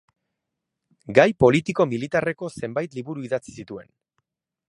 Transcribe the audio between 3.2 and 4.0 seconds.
idatzi zituen.